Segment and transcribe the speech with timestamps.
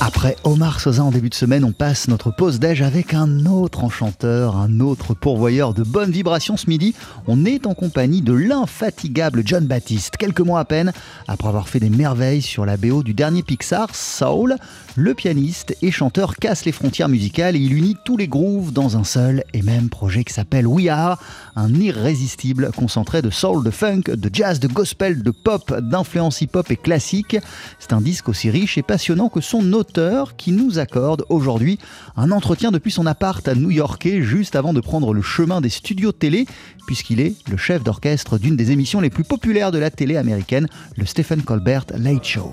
[0.00, 3.82] Après Omar Sosa en début de semaine, on passe notre pause déj avec un autre
[3.82, 6.94] enchanteur, un autre pourvoyeur de bonnes vibrations ce midi.
[7.26, 10.18] On est en compagnie de l'infatigable John Baptiste.
[10.18, 10.92] Quelques mois à peine
[11.28, 14.56] après avoir fait des merveilles sur la BO du dernier Pixar, Soul,
[14.96, 18.96] le pianiste et chanteur casse les frontières musicales et il unit tous les grooves dans
[18.96, 21.18] un seul et même projet qui s'appelle We Are,
[21.54, 26.70] un irrésistible concentré de soul, de funk, de jazz, de gospel, de pop, d'influence hip-hop
[26.70, 27.36] et classique.
[27.78, 31.78] C'est un disque aussi riche et passionnant que son auteur qui nous accorde aujourd'hui
[32.16, 36.12] un entretien depuis son appart à New-Yorkais juste avant de prendre le chemin des studios
[36.12, 36.46] télé
[36.86, 40.68] puisqu'il est le chef d'orchestre d'une des émissions les plus populaires de la télé américaine,
[40.96, 42.52] le Stephen Colbert Late Show.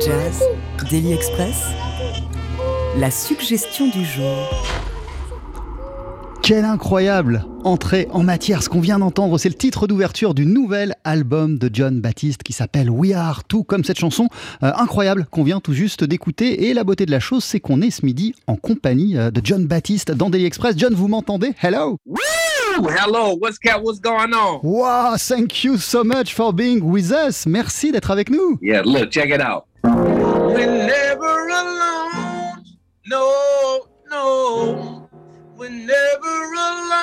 [0.00, 0.42] Jazz,
[0.90, 1.62] Daily Express,
[2.96, 4.48] la suggestion du jour.
[6.42, 8.62] Quelle incroyable entrée en matière.
[8.62, 12.52] Ce qu'on vient d'entendre, c'est le titre d'ouverture du nouvel album de John Baptiste qui
[12.52, 14.28] s'appelle We Are, tout comme cette chanson
[14.62, 16.68] euh, incroyable qu'on vient tout juste d'écouter.
[16.68, 19.40] Et la beauté de la chose, c'est qu'on est ce midi en compagnie euh, de
[19.42, 20.74] John Baptiste dans Daily Express.
[20.76, 21.52] John, vous m'entendez?
[21.62, 21.98] Hello?
[22.04, 22.18] Woo!
[22.76, 23.58] Hello, what's?
[23.82, 24.60] What's going on?
[24.62, 27.46] Wow, thank you so much for being with us.
[27.46, 28.58] Merci d'être avec nous.
[28.60, 29.64] Yeah, look, check it out.
[30.54, 32.64] We're never alone.
[33.06, 35.10] No, no.
[35.56, 36.94] We're never alone.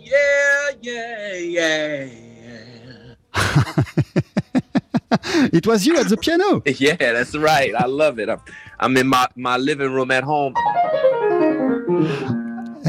[0.00, 2.08] Yeah, yeah, yeah.
[5.52, 6.62] It was you at the piano.
[6.66, 7.74] Yeah, that's right.
[7.74, 8.28] I love it.
[8.28, 8.40] I'm,
[8.80, 10.54] I'm in my, my living room at home.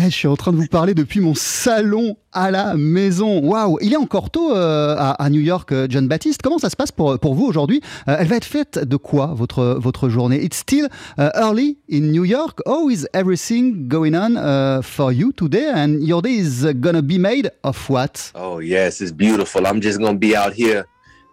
[0.04, 3.40] Eh, je suis en train de vous parler depuis mon salon à la maison.
[3.44, 6.42] Waouh Il est encore tôt euh, à, New York, euh, John Baptiste.
[6.42, 7.82] Comment ça se passe pour, pour vous aujourd'hui?
[8.08, 10.44] Euh, Elle va être faite de quoi, votre, votre journée?
[10.44, 10.88] It's still
[11.18, 12.62] early in New York.
[12.66, 15.72] How is everything going on uh, for you today?
[15.72, 18.32] And your day is uh, gonna be made of what?
[18.34, 19.68] Oh, yes, it's beautiful.
[19.68, 20.86] I'm just to be out here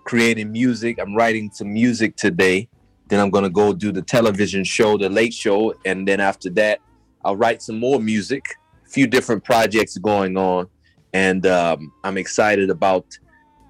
[0.04, 0.98] creating music.
[0.98, 2.68] I'm writing some music today.
[3.08, 5.72] Then I'm to go do the television show, the late show.
[5.86, 6.80] And then after that,
[7.28, 10.66] I'll write some more music, a few different projects going on.
[11.12, 13.04] And um, I'm excited about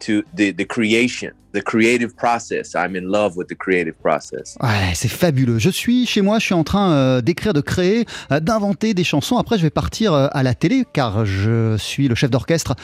[0.01, 2.75] to the, the creation, the creative process.
[2.75, 4.57] I'm in love with the creative process.
[4.61, 5.59] Ouais, c'est fabuleux.
[5.59, 9.05] Je suis chez moi, je suis en train euh, d'écrire, de créer, euh, d'inventer des
[9.05, 9.39] chansons.
[9.39, 12.75] Après, je vais partir euh, à la télé car je suis le chef d'orchestre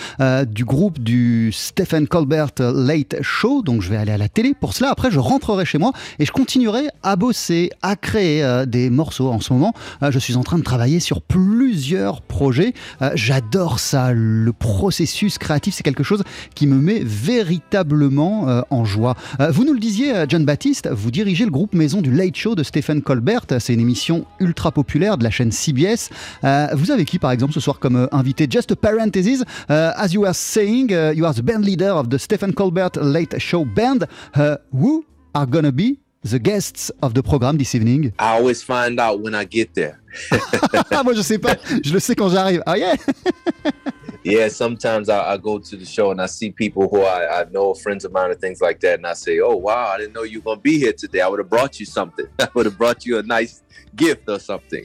[0.47, 3.63] du groupe du Stephen Colbert Late Show.
[3.63, 4.55] Donc, je vais aller à la télé.
[4.59, 8.91] Pour cela, après, je rentrerai chez moi et je continuerai à bosser, à créer des
[8.91, 9.29] morceaux.
[9.29, 9.73] En ce moment,
[10.03, 12.75] je suis en train de travailler sur plusieurs projets.
[13.15, 14.13] J'adore ça.
[14.13, 16.23] Le processus créatif, c'est quelque chose
[16.55, 19.15] qui me met véritablement en joie.
[19.41, 22.37] Euh, vous nous le disiez, euh, John Baptiste, vous dirigez le groupe maison du Late
[22.37, 23.45] Show de Stephen Colbert.
[23.59, 26.11] C'est une émission ultra populaire de la chaîne CBS.
[26.45, 28.47] Euh, vous avez qui, par exemple, ce soir comme euh, invité?
[28.51, 29.43] Just a parenthesis.
[29.69, 33.65] as you were saying, you are the band leader of the Stephen Colbert Late Show
[33.65, 34.07] band.
[34.73, 35.05] Who
[35.35, 38.13] are gonna be the guests of the program this evening?
[38.19, 40.01] I always find out when I get there.
[40.91, 41.57] Ah, moi, je sais pas.
[41.85, 42.63] Je le sais quand j'arrive.
[42.67, 42.95] Ah, yeah!
[44.25, 47.45] Yeah, sometimes I, I go to the show and I see people who I, I
[47.51, 48.95] know, friends of mine, and things like that.
[48.95, 51.21] And I say, Oh, wow, I didn't know you were going to be here today.
[51.21, 52.27] I would have brought you something.
[52.39, 53.63] I would have brought you a nice
[53.97, 54.85] gift or something.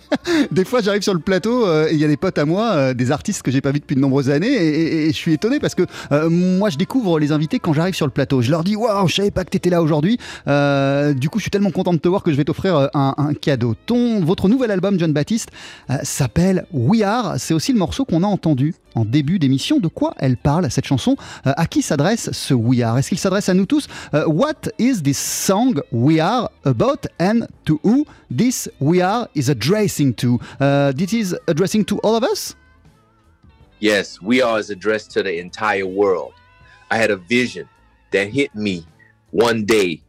[0.50, 2.72] Des fois, j'arrive sur le plateau euh, et il y a des potes à moi,
[2.72, 5.58] euh, des artistes que j'ai pas vus depuis de nombreuses années, et, je suis étonné
[5.58, 8.42] parce que euh, moi, je découvre les invités quand j'arrive sur le plateau.
[8.42, 10.18] Je leur dis, waouh, je savais pas que t'étais là aujourd'hui.
[10.46, 13.34] Du coup, je suis tellement content de te voir que je vais t'offrir un, un
[13.34, 13.74] cadeau.
[13.86, 15.50] Ton, votre nouvel album, John Baptiste,
[16.02, 17.34] s'appelle We Are.
[17.38, 19.78] C'est aussi le morceau qu'on a entendu en début d'émission.
[19.78, 21.16] De quoi elle parle cette chanson?
[21.44, 22.98] À qui s'adresse ce We Are?
[22.98, 23.88] Est-ce qu'il s'adresse à nous tous?
[24.12, 28.04] What is this song We Are about and to who?
[28.34, 30.40] This We Are is addressing to?
[30.58, 32.54] Uh, this is addressing to all of us?
[33.80, 36.34] yes, we are is addressed to the entire world.
[36.90, 37.68] I had a vision
[38.10, 38.86] that hit me
[39.30, 40.02] one day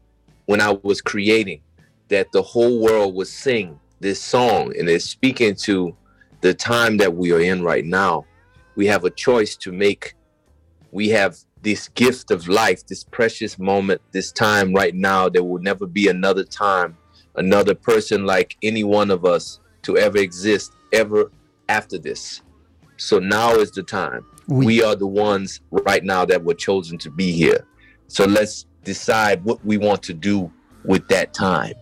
[0.45, 1.61] when I was creating
[2.09, 5.95] that the whole world would sing this song and it's speaking to
[6.41, 8.25] the time that we are in right now.
[8.75, 10.15] We have a choice to make.
[10.91, 15.29] We have this gift of life, this precious moment, this time right now.
[15.29, 16.97] There will never be another time,
[17.35, 21.31] another person like any one of us to ever exist ever
[21.69, 22.41] after this.
[22.97, 24.25] So now is the time.
[24.47, 24.65] Oui.
[24.65, 27.65] We are the ones right now that were chosen to be here.
[28.07, 30.51] So let's decide what we want to do
[30.83, 31.73] with that time.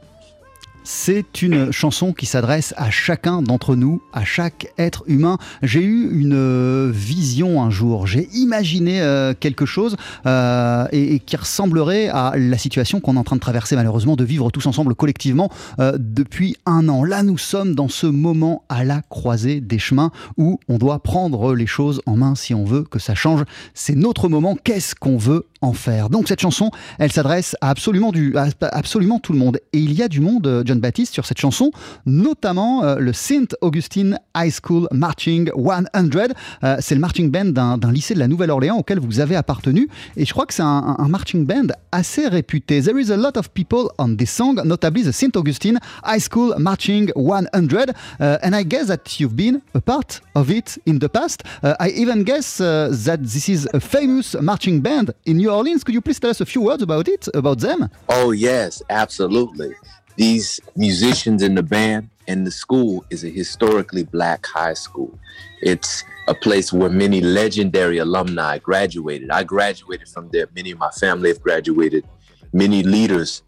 [0.91, 5.37] C'est une chanson qui s'adresse à chacun d'entre nous, à chaque être humain.
[5.61, 11.35] J'ai eu une euh, vision un jour, j'ai imaginé euh, quelque chose euh, et, qui
[11.35, 14.95] ressemblerait à la situation qu'on est en train de traverser malheureusement, de vivre tous ensemble
[14.95, 17.03] collectivement depuis un an.
[17.03, 21.53] Là, nous sommes dans ce moment à la croisée des chemins où on doit prendre
[21.53, 23.43] les choses en main si on veut que ça change.
[23.75, 24.57] C'est notre moment.
[24.63, 29.33] Qu'est-ce qu'on veut en faire Donc cette chanson, elle s'adresse à absolument, du, absolument tout
[29.33, 29.59] le monde.
[29.73, 31.71] Et il y a du monde, euh, John Baptiste, sur cette chanson,
[32.05, 36.33] notamment euh, le Saint Augustine High School Marching 100.
[36.63, 39.89] Euh, c'est le marching band d'un lycée de la Nouvelle-Orléans auquel vous avez appartenu.
[40.15, 42.81] Et je crois que c'est un, marching band assez réputé.
[42.81, 46.55] There is a lot of people on this song, notably the Saint Augustine High School
[46.57, 47.91] Marching 100.
[48.19, 51.43] Uh, and I guess that you've been a part of it in the past.
[51.63, 55.83] Uh, I even guess uh, that this is a famous marching band in New Orleans.
[55.83, 57.89] Could you please tell us a few words about it, about them?
[58.07, 59.73] Oh, yes, absolutely.
[60.15, 65.17] these musicians in the band and the school is a historically black high school.
[65.61, 69.31] It's a place where many legendary alumni graduated.
[69.31, 70.47] I graduated from there.
[70.55, 72.03] Many of my family have graduated.
[72.51, 73.43] Many leaders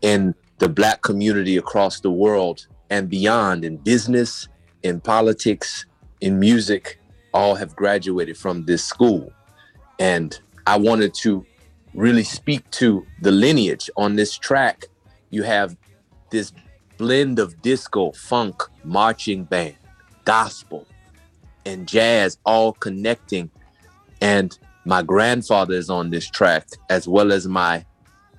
[0.00, 4.48] in the black community across the world and beyond in business,
[4.84, 5.86] in politics,
[6.20, 7.00] in music,
[7.34, 9.32] all have graduated from this school.
[9.98, 11.44] And I wanted to
[11.94, 14.86] really speak to the lineage on this track.
[15.30, 15.76] You have
[16.30, 16.52] this
[16.98, 19.76] blend of disco, funk, marching band,
[20.24, 20.86] gospel,
[21.66, 23.50] and jazz all connecting.
[24.20, 27.84] And my grandfather is on this track, as well as my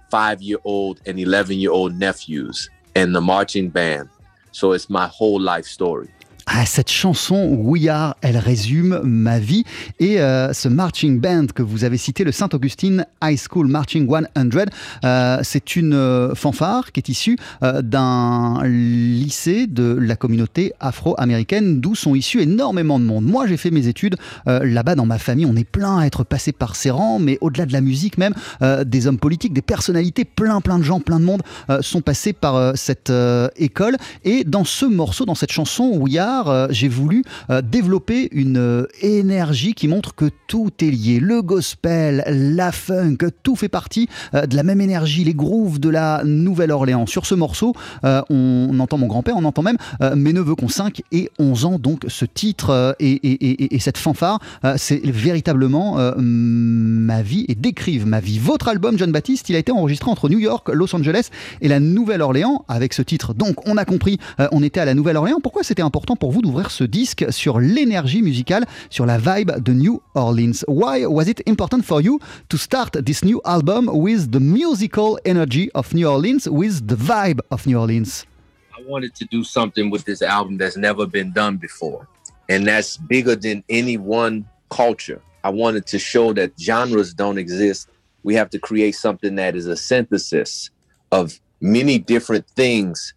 [0.10, 4.10] five year old and 11 year old nephews and the marching band.
[4.52, 6.10] So it's my whole life story.
[6.56, 9.64] Ah, cette chanson We Are, elle résume ma vie.
[10.00, 14.66] Et euh, ce marching band que vous avez cité, le Saint-Augustine High School Marching 100,
[15.04, 21.82] euh, c'est une euh, fanfare qui est issue euh, d'un lycée de la communauté afro-américaine
[21.82, 23.26] d'où sont issus énormément de monde.
[23.26, 24.18] Moi, j'ai fait mes études
[24.48, 25.48] euh, là-bas dans ma famille.
[25.48, 28.36] On est plein à être passé par ces rangs, mais au-delà de la musique même,
[28.62, 31.42] euh, des hommes politiques, des personnalités, plein, plein de gens, plein de monde
[31.82, 33.12] sont passés par cette
[33.56, 33.98] école.
[34.24, 38.58] Et dans ce morceau, dans cette chanson We Are, euh, j'ai voulu euh, développer une
[38.58, 41.20] euh, énergie qui montre que tout est lié.
[41.20, 46.22] Le gospel, la funk, tout fait partie de la même énergie, les grooves de la
[46.24, 47.06] Nouvelle-Orléans.
[47.06, 47.74] Sur ce morceau,
[48.04, 49.78] on, entend mon grand-père, on entend même
[50.16, 51.80] mes neveux qui ont 5 et 11 ans.
[51.80, 54.40] Donc ce titre et, et- et- et cette fanfare,
[54.78, 58.40] c'est véritablement ma vie et décrivent ma vie.
[58.40, 61.30] Votre album, John Baptiste, il a été enregistré entre New York, Los Angeles
[61.62, 63.34] et la Nouvelle-Orléans avec ce titre.
[63.34, 64.20] Donc on a compris,
[64.52, 65.40] on était à la Nouvelle-Orléans.
[65.42, 69.74] Pourquoi c'était important pour vous d'ouvrir ce disque sur l'énergie musicale, sur la vibe de
[69.74, 74.40] New Orleans Why was it important for you to start this new album with the
[74.40, 78.26] musical energy of New Orleans, with the vibe of New Orleans?
[78.74, 82.08] I wanted to do something with this album that's never been done before.
[82.48, 85.22] And that's bigger than any one culture.
[85.44, 87.90] I wanted to show that genres don't exist.
[88.24, 90.70] We have to create something that is a synthesis
[91.12, 93.14] of many different things.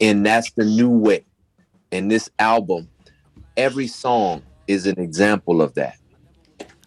[0.00, 1.26] And that's the new way.
[1.92, 2.88] And this album,
[3.56, 5.96] every song is an example of that.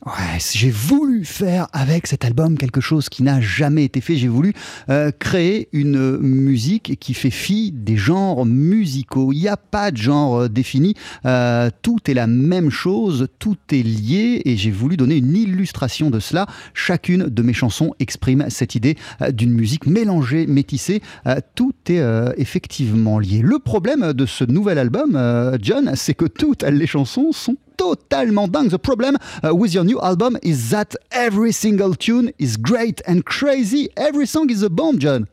[0.05, 4.15] Ouais, j'ai voulu faire avec cet album quelque chose qui n'a jamais été fait.
[4.15, 4.53] J'ai voulu
[4.89, 9.33] euh, créer une musique qui fait fi des genres musicaux.
[9.33, 10.95] Il n'y a pas de genre euh, défini.
[11.25, 16.09] Euh, tout est la même chose, tout est lié et j'ai voulu donner une illustration
[16.09, 16.47] de cela.
[16.73, 21.01] Chacune de mes chansons exprime cette idée euh, d'une musique mélangée, métissée.
[21.27, 23.41] Euh, tout est euh, effectivement lié.
[23.43, 28.51] Le problème de ce nouvel album, euh, John, c'est que toutes les chansons sont totalement
[28.51, 28.69] dingue.
[28.69, 33.25] The problem uh, with your new album is that every single tune is great and
[33.25, 33.89] crazy.
[33.97, 35.27] Every song is a bomb, John.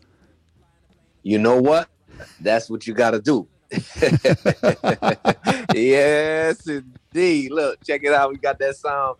[1.22, 1.88] You know what?
[2.40, 3.48] That's what you got to do.
[5.74, 7.50] yes, indeed.
[7.50, 8.30] Look, check it out.
[8.30, 9.16] We got that sound.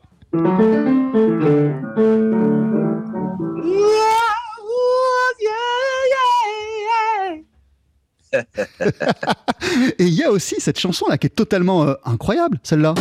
[9.99, 12.95] Et il y a aussi cette chanson là qui est totalement euh, incroyable, celle-là.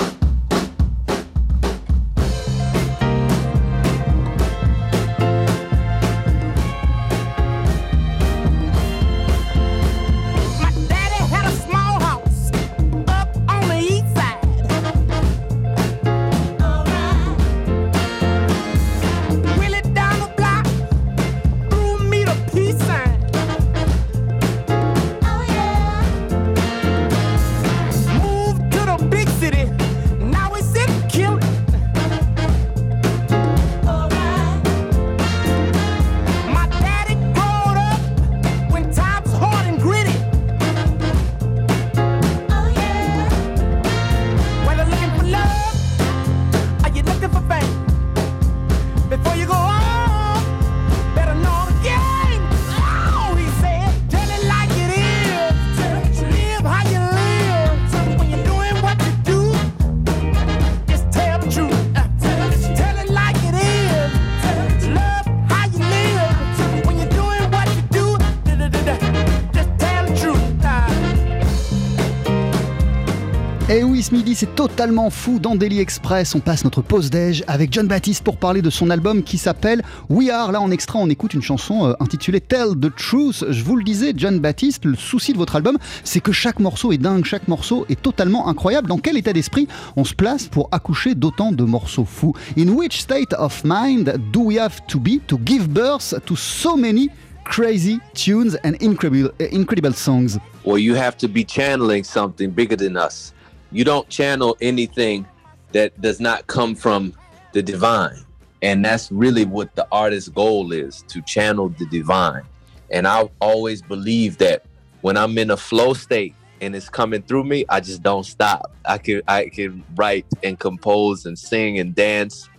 [74.12, 76.36] 10 c'est totalement fou dans Daily Express.
[76.36, 79.82] On passe notre pause déj avec John Baptiste pour parler de son album qui s'appelle
[80.10, 80.52] We Are.
[80.52, 83.46] Là, en extra, on écoute une chanson euh, intitulée Tell the Truth.
[83.50, 86.92] Je vous le disais, John Baptiste, le souci de votre album, c'est que chaque morceau
[86.92, 88.88] est dingue, chaque morceau est totalement incroyable.
[88.88, 92.34] Dans quel état d'esprit on se place pour accoucher d'autant de morceaux fous?
[92.58, 96.78] In which state of mind do we have to be to give birth to so
[96.78, 97.10] many
[97.44, 100.38] crazy tunes and incredible uh, songs?
[100.64, 103.34] Well, you have to be channeling something bigger than us.
[103.72, 105.26] You don't channel anything
[105.72, 107.14] that does not come from
[107.52, 108.26] the divine.
[108.62, 112.44] And that's really what the artist's goal is to channel the divine.
[112.92, 114.64] And I always believe that
[115.02, 118.72] when I'm in a flow state and it's coming through me, I just don't stop.
[118.86, 122.50] I can I can write and compose and sing and dance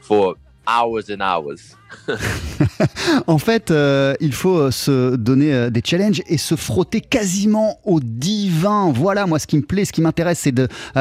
[0.00, 1.76] for hours and hours.
[3.26, 7.78] En fait, euh, il faut euh, se donner euh, des challenges et se frotter quasiment
[7.84, 8.90] au divin.
[8.92, 10.54] Voilà, moi, ce qui me plaît, ce qui m'intéresse, c'est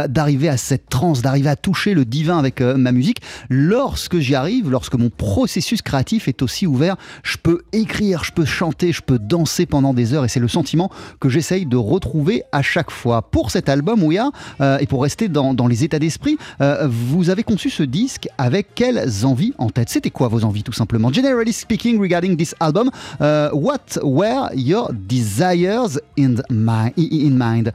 [0.08, 3.22] d'arriver à cette transe, d'arriver à toucher le divin avec ma musique.
[3.50, 8.46] Lorsque j'y arrive, lorsque mon processus créatif est aussi ouvert, je peux écrire, je peux
[8.46, 12.44] chanter, je peux danser pendant des heures et c'est le sentiment que j'essaye de retrouver
[12.52, 13.22] à chaque fois.
[13.24, 14.32] Pour cet album, Ouya,
[14.80, 16.38] et pour rester dans, dans les états d'esprit,
[16.86, 20.74] vous avez conçu ce disque avec quelles envies en tête C'était quoi vos envies tout
[20.74, 21.12] simplement?
[21.12, 27.72] Generally speaking, regarding this album, uh, what were your desires in, mi- in mind?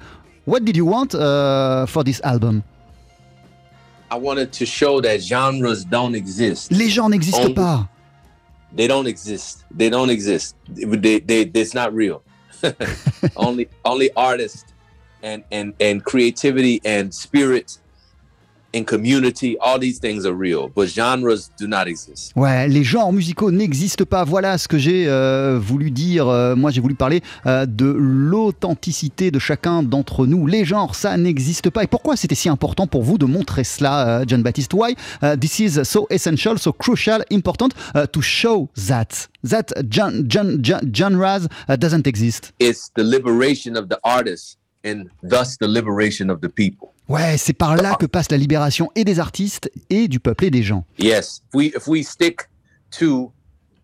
[0.47, 2.63] What did you want uh, for this album?
[4.11, 6.73] I wanted to show that genres don't exist.
[6.73, 7.89] Les gens n'existent pas.
[8.75, 9.65] They don't exist.
[9.71, 10.57] They don't exist.
[10.69, 12.23] They, they, it's not real.
[13.37, 14.65] only only artists
[15.23, 17.79] and and and creativity and spirit
[18.75, 19.57] and community.
[19.61, 22.33] All these things are real, but genres do not exist.
[22.37, 24.25] Ouais, les genres musicaux n'existent pas.
[24.25, 26.29] Voilà ce que j'ai euh, voulu dire.
[26.29, 30.47] Euh, moi, j'ai voulu parler euh, de l'authenticité de chacun d'entre nous.
[30.47, 31.85] Les genres, ça n'existe pas.
[31.85, 35.59] Et pourquoi c'était si important pour vous de montrer cela, John Baptiste Why uh, this
[35.59, 41.49] is so essential, so crucial, important uh, to show that that gen- gen- gen- genres
[41.69, 42.53] uh, doesn't exist.
[42.59, 46.93] It's the liberation of the artist and thus the liberation of the people.
[47.11, 50.51] Ouais, c'est par là que passe la libération et des artistes et du peuple et
[50.53, 50.85] des gens.
[50.97, 52.43] Yes, if we if we stick
[52.93, 53.33] to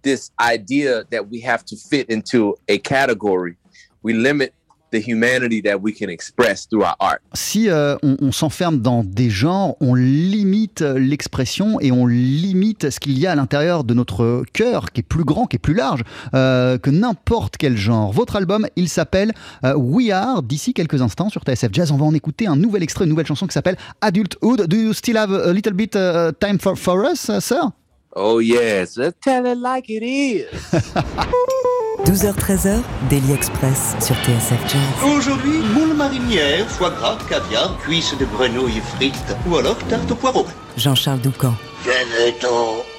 [0.02, 3.56] this idea that we have to fit into a category,
[4.04, 4.52] we limit
[4.92, 7.20] the humanity that we can express through our art.
[7.34, 13.00] Si euh, on, on s'enferme dans des genres, on limite l'expression et on limite ce
[13.00, 15.74] qu'il y a à l'intérieur de notre cœur, qui est plus grand, qui est plus
[15.74, 16.02] large
[16.34, 18.12] euh, que n'importe quel genre.
[18.12, 19.32] Votre album, il s'appelle
[19.64, 20.42] euh, We Are.
[20.42, 23.26] D'ici quelques instants sur TSF Jazz, on va en écouter un nouvel extrait, une nouvelle
[23.26, 24.66] chanson qui s'appelle Adulthood.
[24.66, 27.72] Do you still have a little bit uh, time for, for us, uh, sir?
[28.14, 30.46] Oh yes, let's tell it like it is.
[32.04, 35.10] 12h-13h, Daily Express sur TSF Jazz.
[35.16, 40.46] Aujourd'hui, moule marinière, foie gras, caviar, cuisses de grenouille frites ou alors tarte au poireau.
[40.76, 41.54] Jean-Charles Doucan.
[41.84, 42.95] Venez-t'en.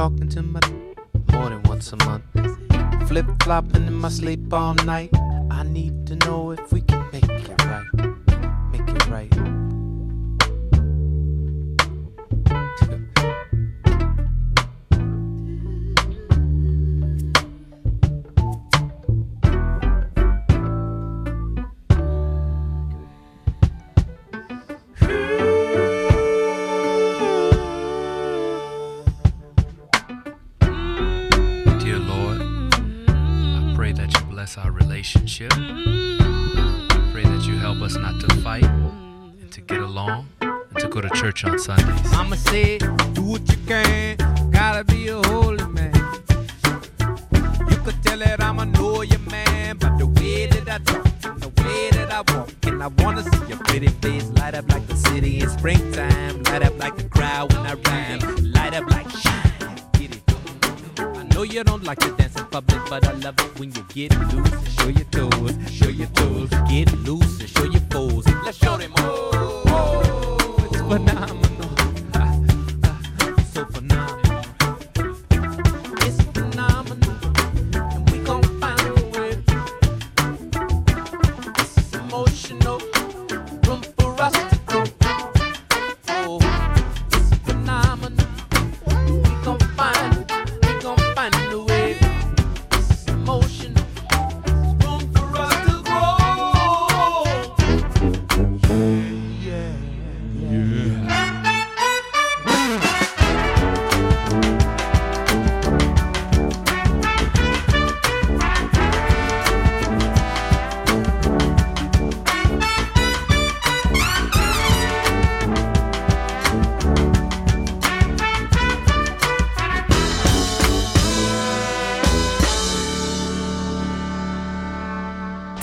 [0.00, 0.60] Talking to my
[1.30, 2.24] more than once a month.
[3.06, 5.10] Flip flopping in my sleep all night.
[5.50, 6.99] I need to know if we can
[61.52, 64.52] you don't like to dance in public, but I love it when you get loose
[64.52, 65.54] and show your toes.
[65.70, 66.50] Show your toes.
[66.68, 68.26] Get loose and show your foes.
[68.44, 70.36] Let's show them all.
[70.66, 71.39] It's phenomenal.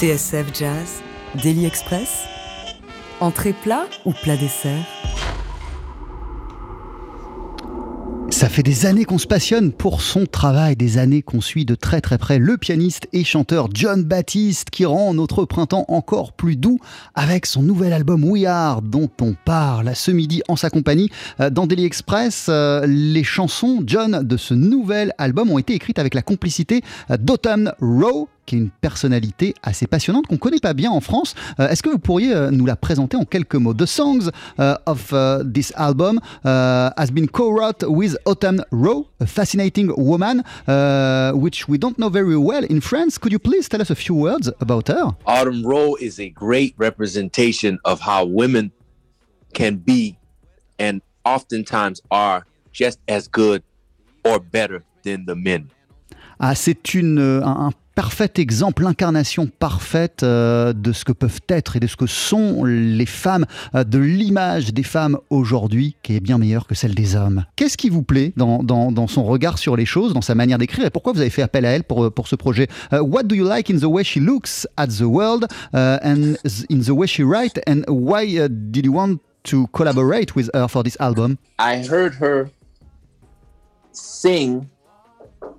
[0.07, 1.01] TSF Jazz,
[1.43, 2.23] Daily Express,
[3.19, 4.85] entrée plat ou plat dessert?
[8.29, 11.75] Ça fait des années qu'on se passionne pour son travail, des années qu'on suit de
[11.75, 16.55] très très près le pianiste et chanteur John Baptiste qui rend notre printemps encore plus
[16.55, 16.79] doux
[17.13, 21.09] avec son nouvel album We Are dont on parle ce midi en sa compagnie
[21.41, 22.45] euh, dans Daily Express.
[22.47, 27.17] Euh, Les chansons John de ce nouvel album ont été écrites avec la complicité euh,
[27.17, 31.35] d'Autumn Rowe qui est une personnalité assez passionnante qu'on connaît pas bien en France.
[31.59, 33.75] Euh, Est-ce que vous pourriez euh, nous la présenter en quelques mots?
[33.75, 39.27] The songs uh, of uh, this album uh, has been co-wrote with Autumn Rowe, a
[39.27, 43.19] fascinating woman, uh, which we don't know very well in France.
[43.19, 45.11] Could you please tell us a few words about her?
[45.25, 48.71] Autumn Rowe is a great representation of how women
[49.53, 50.17] can be
[50.79, 53.61] and oftentimes are just as good
[54.23, 55.69] or better than the men.
[56.39, 61.77] Ah, c'est euh, un, un parfait exemple, l'incarnation parfaite euh, de ce que peuvent être
[61.77, 66.19] et de ce que sont les femmes, euh, de l'image des femmes aujourd'hui, qui est
[66.19, 67.43] bien meilleure que celle des hommes.
[67.55, 70.89] Qu'est-ce qui vous plaît dans, son regard sur les choses, dans sa manière d'écrire, et
[70.91, 72.67] pourquoi vous avez fait appel à elle pour, pour ce projet?
[72.93, 76.35] Euh, What do you like in the way she looks at the world uh, and
[76.69, 80.67] in the way she writes, and why uh, did you want to collaborate with her
[80.67, 81.37] for this album?
[81.57, 82.51] I heard her
[83.91, 84.69] sing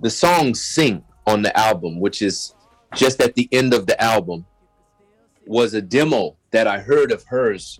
[0.01, 2.55] the song Sing on the album, which is
[2.95, 4.45] just at the end of the album,
[5.45, 7.79] was a demo that I heard of hers.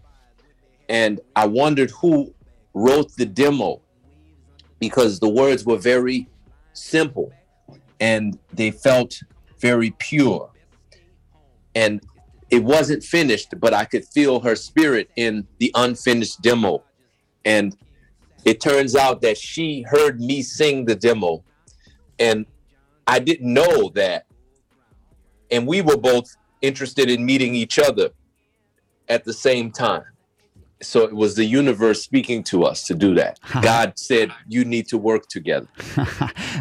[0.88, 2.34] And I wondered who
[2.74, 3.82] wrote the demo
[4.80, 6.28] because the words were very
[6.74, 7.32] simple
[8.00, 9.22] and they felt
[9.60, 10.50] very pure.
[11.76, 12.02] And
[12.50, 16.84] it wasn't finished, but I could feel her spirit in the unfinished demo.
[17.46, 17.76] And
[18.46, 21.44] it turns out that she heard me sing the demo
[22.20, 22.46] and
[23.08, 24.26] I didn't know that.
[25.52, 28.10] And we were both interested in meeting each other
[29.08, 30.04] at the same time.
[30.82, 33.38] So it was the universe speaking to us to do that.
[33.62, 35.68] God said, You need to work together.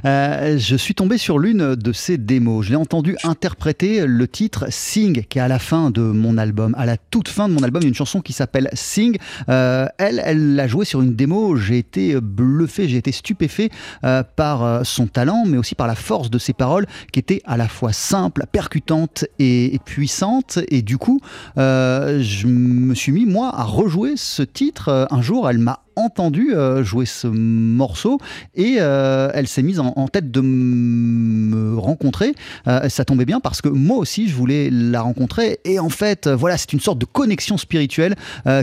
[0.05, 2.65] Euh, je suis tombé sur l'une de ces démos.
[2.65, 6.75] Je l'ai entendu interpréter le titre Sing, qui est à la fin de mon album.
[6.79, 9.19] À la toute fin de mon album, il y a une chanson qui s'appelle Sing.
[9.49, 11.57] Euh, elle, elle l'a jouée sur une démo.
[11.57, 13.71] J'ai été bluffé, j'ai été stupéfait
[14.05, 17.57] euh, par son talent, mais aussi par la force de ses paroles, qui étaient à
[17.57, 20.61] la fois simples, percutantes et, et puissantes.
[20.69, 21.21] Et du coup,
[21.57, 24.89] je me suis mis, moi, à rejouer ce titre.
[24.89, 28.19] Euh, Un jour, elle m'a entendu euh, jouer ce morceau
[28.55, 32.35] et euh, elle s'est mise en, tête de me rencontrer.
[32.67, 36.29] Euh, ça tombait bien parce que moi aussi je voulais la rencontrer et en fait
[36.29, 38.15] voilà c'est une sorte de connexion spirituelle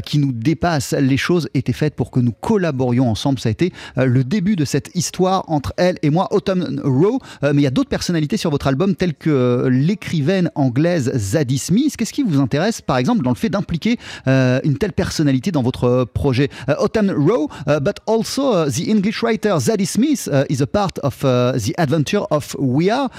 [0.06, 0.94] qui nous dépasse.
[0.94, 3.40] Les choses étaient faites pour que nous collaborions ensemble.
[3.40, 7.20] Ça a été le début de cette histoire entre elle et moi, Autumn Rowe.
[7.44, 11.58] Euh, mais il y a d'autres personnalités sur votre album telles que l'écrivaine anglaise Zadie
[11.58, 11.96] Smith.
[11.98, 16.06] Qu'est-ce qui vous intéresse par exemple dans le fait d'impliquer une telle personnalité dans votre
[16.06, 16.50] projet?
[16.80, 20.98] Autumn Rowe, uh, but also uh, the English writer Zadie Smith uh, is a part
[21.00, 23.10] of uh, the adventure of We Are.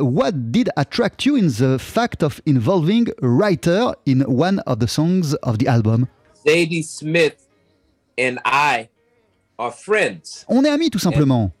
[0.00, 4.88] What did attract you in the fact of involving a writer in one of the
[4.88, 6.08] songs of the album
[6.46, 7.46] Zadie Smith
[8.18, 8.88] and I
[9.58, 10.44] are friends.
[10.48, 11.52] On est amis tout simplement.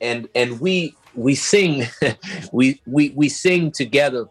[0.00, 1.84] and and we we sing
[2.52, 4.26] we we we sing together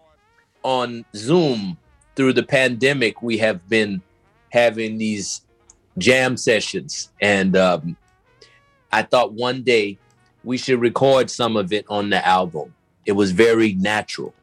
[0.64, 1.78] on zoom
[2.16, 4.02] through the pandemic we have been
[4.50, 5.42] having these
[5.98, 7.98] jam sessions and um
[8.92, 9.98] I thought one day
[10.44, 12.74] we should record some of it on the album.
[13.06, 14.34] It was very natural.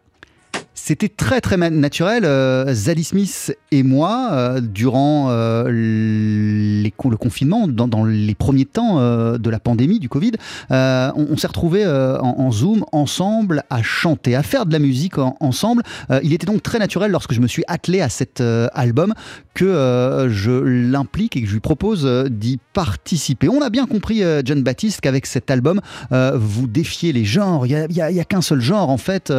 [0.74, 2.24] C'était très très naturel.
[2.24, 9.50] Euh, Zadie Smith et moi, euh, durant euh, le confinement, dans, les premiers temps de
[9.50, 10.32] la pandémie du Covid,
[10.70, 15.82] on, s'est retrouvés en, Zoom ensemble à chanter, à faire de la musique en- ensemble.
[16.22, 19.14] Il était donc très naturel lorsque je me suis attelé à cet album
[19.54, 23.48] que je l'implique et que je lui propose d'y participer.
[23.48, 27.66] On a bien compris, John Baptiste, qu'avec cet album, vous défiez les genres.
[27.66, 29.30] Il n'y a, qu'un seul genre, en fait,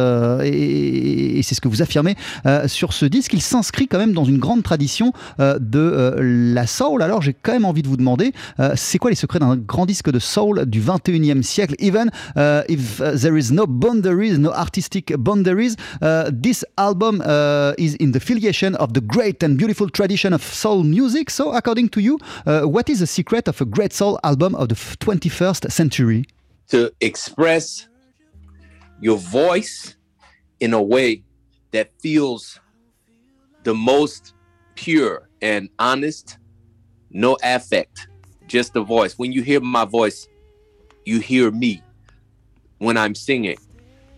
[1.26, 3.32] et, c'est ce que vous affirmez euh, sur ce disque.
[3.32, 7.02] Il s'inscrit quand même dans une grande tradition euh, de euh, la soul.
[7.02, 8.32] Alors, j'ai quand même envie de vous demander,
[8.74, 11.74] c'est quoi les secrets d'un grand disque de soul du 21e siècle?
[11.78, 12.10] Even
[12.68, 15.76] if there is no boundaries, no artistic boundaries,
[16.42, 17.22] this album
[17.78, 21.30] is in the filiation of the great and beautiful tradition of soul music.
[21.30, 24.68] So, according to you, uh, what is the secret of a great soul album of
[24.68, 26.26] the f- 21st century?
[26.68, 27.88] To express
[29.00, 29.96] your voice
[30.60, 31.22] in a way
[31.72, 32.60] that feels
[33.64, 34.34] the most
[34.74, 36.38] pure and honest,
[37.10, 38.08] no affect,
[38.46, 39.18] just the voice.
[39.18, 40.28] When you hear my voice,
[41.04, 41.82] you hear me
[42.78, 43.56] when I'm singing.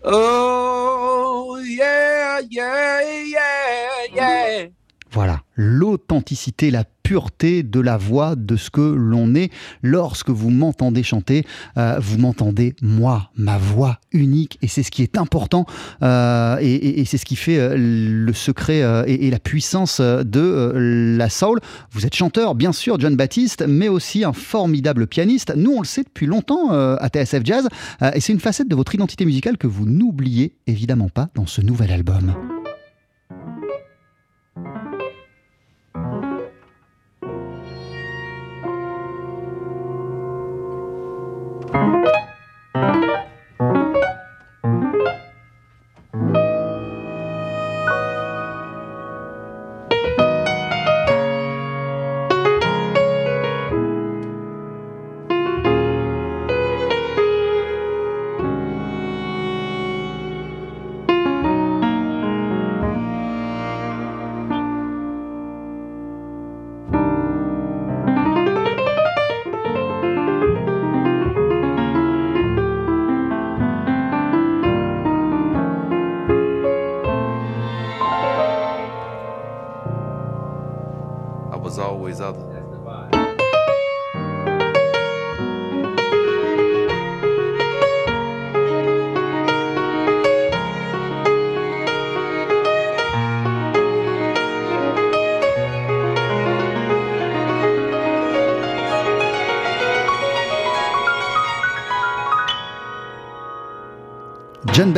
[0.03, 4.69] Oh, yeah, yeah, yeah, yeah.
[5.11, 9.51] Voilà, l'authenticité, la pureté de la voix, de ce que l'on est.
[9.81, 11.45] Lorsque vous m'entendez chanter,
[11.77, 15.65] euh, vous m'entendez moi, ma voix unique, et c'est ce qui est important,
[16.01, 21.29] euh, et, c'est ce qui fait euh, le secret et, et la puissance de la
[21.29, 21.59] soul.
[21.91, 25.51] Vous êtes chanteur, bien sûr, John Baptiste, mais aussi un formidable pianiste.
[25.57, 27.67] Nous, on le sait depuis longtemps à TSF Jazz,
[28.13, 31.59] et c'est une facette de votre identité musicale que vous n'oubliez évidemment pas dans ce
[31.61, 32.33] nouvel album.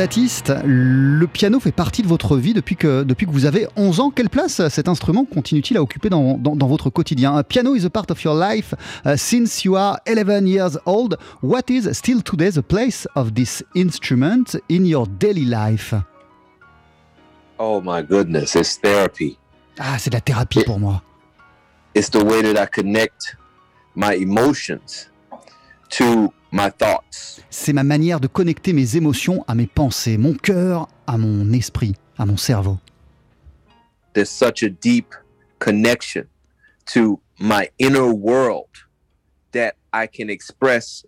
[0.02, 3.68] John Baptiste, le piano fait partie de votre vie depuis que, depuis que vous avez
[3.76, 4.10] 11 ans.
[4.10, 7.40] Quelle place cet instrument continue-t-il à occuper dans, dans, dans votre quotidien?
[7.44, 8.74] Piano is a part of your life
[9.06, 11.18] uh, since you are 11 years old.
[11.40, 15.94] What is still today the place of this instrument in your daily life?
[17.60, 19.38] Oh my goodness, it's therapy.
[19.78, 21.00] Ah, c'est de la thérapie pour moi.
[21.94, 23.36] It's the way that I connect
[23.94, 25.12] my emotions
[25.90, 27.40] to my thoughts.
[27.50, 31.94] C'est ma manière de connecter mes émotions à mes pensées, mon cœur à mon esprit,
[32.18, 32.78] à mon cerveau.
[34.12, 35.14] There's such a deep
[35.58, 36.26] connection
[36.92, 38.68] to my inner world
[39.52, 41.04] that I can express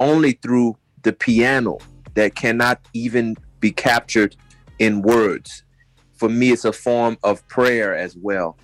[0.00, 1.78] only through the piano
[2.14, 4.36] that cannot even be captured
[4.78, 5.64] in words.
[6.16, 8.56] For me, it's a form of prayer as well.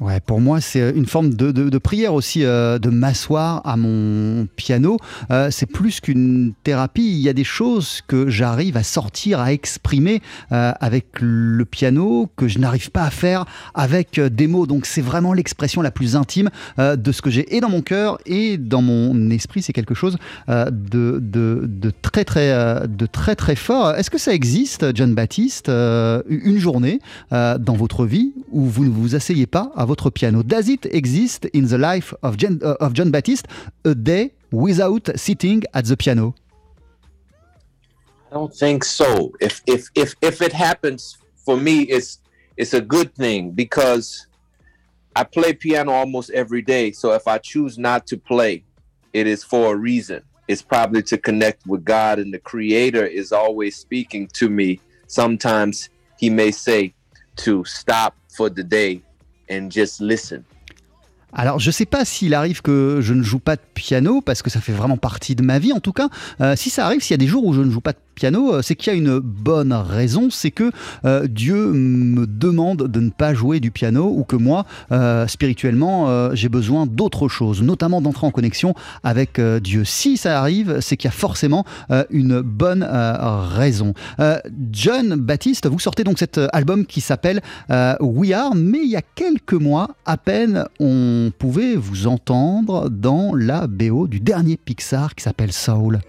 [0.00, 4.46] Ouais, pour moi, c'est une forme de, de- prière aussi, euh, de m'asseoir à mon
[4.56, 4.96] piano.
[5.30, 7.04] Euh, c'est plus qu'une thérapie.
[7.04, 12.28] Il y a des choses que j'arrive à sortir, à exprimer euh, avec le piano
[12.36, 14.66] que je n'arrive pas à faire avec euh, des mots.
[14.66, 17.82] Donc, c'est vraiment l'expression la plus intime euh, de ce que j'ai et dans mon
[17.82, 19.62] cœur et dans mon esprit.
[19.62, 20.16] C'est quelque chose
[20.48, 23.92] euh, de, de, très, très, euh, de très, très fort.
[23.94, 26.98] Est-ce que ça existe, John Baptiste, euh, une journée
[27.32, 31.46] euh, dans votre vie où vous ne vous asseyez pas votre piano Does it exist
[31.46, 33.46] in the life of John, uh, of John Baptiste
[33.84, 36.34] a day without sitting at the piano
[38.34, 39.32] I don't think so.
[39.40, 42.18] If if if if it happens for me, it's
[42.56, 44.26] it's a good thing because
[45.14, 46.90] I play piano almost every day.
[46.90, 48.64] So if I choose not to play,
[49.12, 50.24] it is for a reason.
[50.48, 54.80] It's probably to connect with God, and the Creator is always speaking to me.
[55.06, 56.92] Sometimes He may say
[57.36, 59.00] to stop for the day
[59.50, 60.42] and just listen.
[61.36, 64.50] Alors, je sais pas s'il arrive que je ne joue pas de piano, parce que
[64.50, 65.72] ça fait vraiment partie de ma vie.
[65.72, 66.08] En tout cas,
[66.40, 67.98] euh, si ça arrive, s'il y a des jours où je ne joue pas de
[68.14, 70.70] piano, euh, c'est qu'il y a une bonne raison, c'est que
[71.04, 76.34] euh, Dieu me demande de ne pas jouer du piano ou que moi, euh, spirituellement,
[76.34, 79.84] j'ai besoin d'autre chose, notamment d'entrer en connexion avec Dieu.
[79.84, 81.64] Si ça arrive, c'est qu'il y a forcément
[82.10, 83.94] une bonne raison.
[84.70, 87.40] John Baptiste, vous sortez donc cet album qui s'appelle
[88.00, 93.34] We Are, mais il y a quelques mois à peine, on pouvait vous entendre dans
[93.34, 96.00] la BO du dernier Pixar qui s'appelle Soul.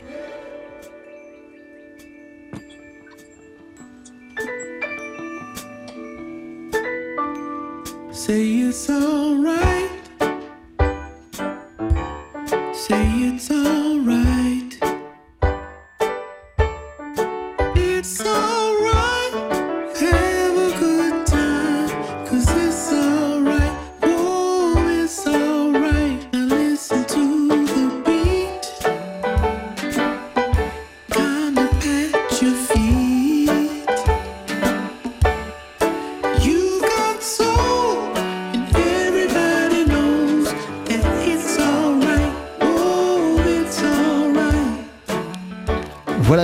[8.16, 9.92] Say it's alright.
[12.74, 13.75] Say it's alright.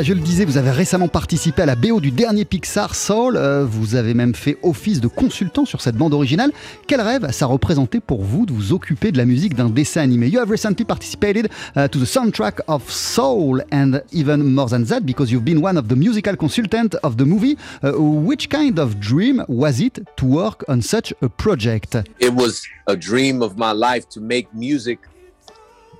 [0.03, 3.35] Je le disais, vous avez récemment participé à la BO du dernier Pixar, Soul.
[3.37, 6.51] Euh, vous avez même fait office de consultant sur cette bande originale.
[6.87, 10.27] Quel rêve ça représentait pour vous de vous occuper de la musique d'un dessin animé?
[10.27, 15.01] You have recently participated uh, to the soundtrack of Soul, and even more than that,
[15.01, 17.55] because you've been one of the musical consultants of the movie.
[17.83, 21.95] Uh, which kind of dream was it to work on such a project?
[22.19, 24.99] It was a dream of my life to make music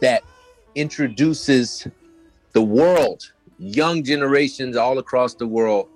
[0.02, 0.24] that
[0.74, 1.88] introduces
[2.54, 5.88] the world, young generations all across the world,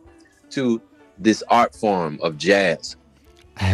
[0.52, 0.82] to
[1.18, 2.96] this art form of jazz.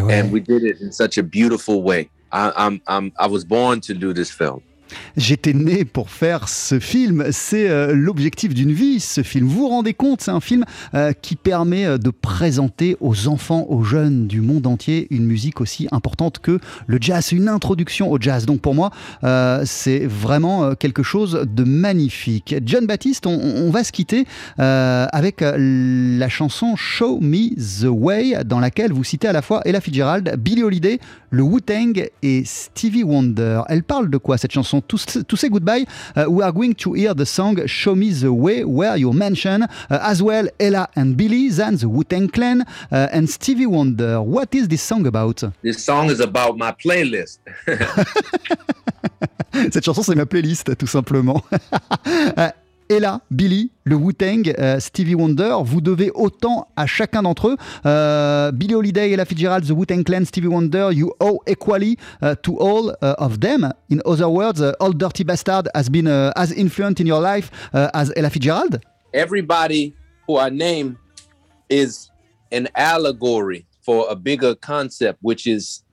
[0.09, 2.09] And we did it in such a beautiful way.
[2.31, 4.63] I, I'm, I'm, I was born to do this film.
[5.17, 7.25] J'étais né pour faire ce film.
[7.31, 9.47] C'est euh, l'objectif d'une vie, ce film.
[9.47, 13.65] Vous vous rendez compte, c'est un film euh, qui permet euh, de présenter aux enfants,
[13.69, 18.19] aux jeunes du monde entier une musique aussi importante que le jazz, une introduction au
[18.19, 18.45] jazz.
[18.45, 18.91] Donc pour moi,
[19.65, 22.55] c'est vraiment quelque chose de magnifique.
[22.65, 24.25] John Baptiste, on, on va se quitter
[24.57, 29.81] avec la chanson Show Me the Way, dans laquelle vous citez à la fois Ella
[29.81, 30.99] Fitzgerald, Billie Holiday,
[31.29, 33.61] le Wu-Tang et Stevie Wonder.
[33.69, 34.80] Elle parle de quoi cette chanson?
[34.87, 38.33] To, to say goodbye, uh, we are going to hear the song Show Me the
[38.33, 43.07] Way, where you mention uh, as well Ella and Billy, then the Wu-Tang Clan uh,
[43.11, 44.21] and Stevie Wonder.
[44.21, 45.43] What is this song about?
[45.61, 47.39] This song is about my playlist.
[49.71, 51.43] Cette chanson, c'est ma playlist, tout simplement.
[52.91, 57.57] Euh, Ella, Billy, le Wu-Tang, euh, Stevie Wonder, vous devez autant à chacun d'entre eux.
[57.85, 62.57] Euh, Billy Holiday, Ella Fitzgerald, The Wu-Tang Clan, Stevie Wonder, you owe equally uh, to
[62.57, 63.71] all uh, of them.
[63.89, 67.51] In other words, uh, All Dirty Bastard has been uh, as influent in your life
[67.73, 68.79] as Ella Fitzgerald?
[69.13, 69.93] Everybody
[70.27, 70.97] who I name
[71.69, 72.09] is
[72.51, 75.83] an allegory for a bigger concept, which is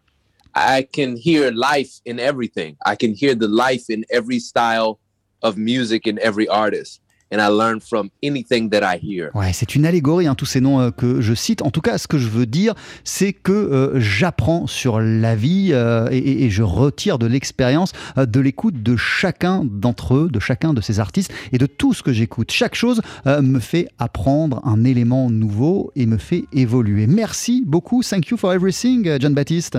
[0.54, 2.76] I can hear life in everything.
[2.84, 4.98] I can hear the life in every style
[5.42, 7.00] of music and every artist.
[7.30, 9.30] And I learn from anything that I hear.
[9.34, 11.60] Ouais, c'est une allégorie, hein, tous ces noms euh, que je cite.
[11.60, 12.74] En tout cas, ce que je veux dire,
[13.04, 18.40] c'est que euh, j'apprends sur la vie euh, et, et je retire de l'expérience, de
[18.40, 22.14] l'écoute de chacun d'entre eux, de chacun de ces artistes et de tout ce que
[22.14, 22.50] j'écoute.
[22.50, 27.06] Chaque chose me fait apprendre un élément nouveau et me fait évoluer.
[27.06, 28.02] Merci beaucoup.
[28.02, 29.78] Thank you for everything, John Baptiste.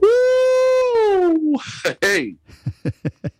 [0.00, 1.58] Woo!
[2.02, 2.36] Hey.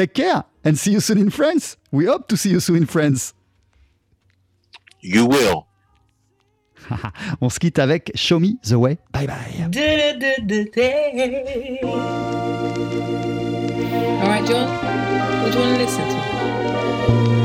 [0.00, 1.76] Take care and see you soon in France.
[1.92, 3.34] We hope to see you soon in France.
[5.00, 5.66] You will.
[7.42, 8.96] On se quitte avec Show Me the Way.
[9.12, 9.68] Bye bye.
[14.22, 14.70] All right, John.
[15.42, 17.39] What do you want to listen to?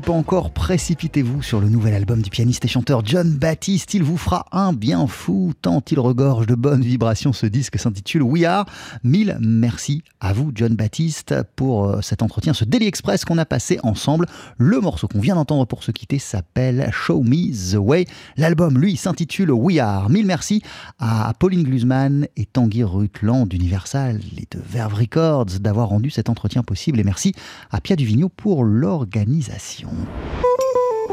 [0.00, 3.94] Pas encore, précipitez-vous sur le nouvel album du pianiste et chanteur John Baptiste.
[3.94, 7.32] Il vous fera un bien fou, tant il regorge de bonnes vibrations.
[7.32, 8.66] Ce disque s'intitule We Are.
[9.04, 13.44] Mille merci à vous, John Baptiste, pour euh, cet entretien, ce Daily Express qu'on a
[13.44, 14.26] passé ensemble.
[14.58, 18.06] Le morceau qu'on vient d'entendre pour se quitter s'appelle Show Me the Way.
[18.36, 20.10] L'album, lui, s'intitule We Are.
[20.10, 20.62] Mille merci
[20.98, 26.62] à Pauline Glusman et Tanguy Rutland d'Universal et de Verve Records d'avoir rendu cet entretien
[26.62, 27.00] possible.
[27.00, 27.34] Et merci
[27.70, 29.85] à Pia Duvigneau pour l'organisation.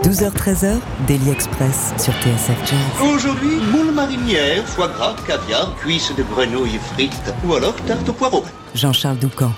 [0.03, 3.09] 12h-13h, Daily Express sur TSF Jazz.
[3.15, 8.43] Aujourd'hui, moule marinière, foie gras, caviar, cuisses de grenouille frites ou alors tarte au poireau.
[8.75, 9.51] Jean-Charles Doucan.